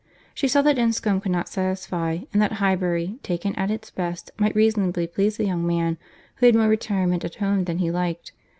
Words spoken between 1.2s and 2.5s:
could not satisfy, and